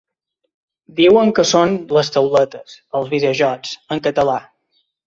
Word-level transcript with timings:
Diuen 0.99 1.33
que 1.41 1.45
són 1.51 1.77
les 1.99 2.11
tauletes, 2.17 2.81
els 3.03 3.17
videojocs… 3.17 3.79
En 3.97 4.05
català. 4.11 4.43